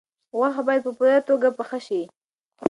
[0.37, 2.01] غوښه باید په پوره توګه پاخه شي.